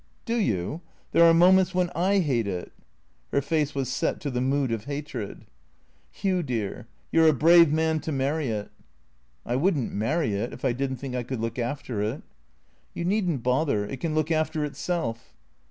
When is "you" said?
0.37-0.81, 7.11-7.23, 12.95-13.05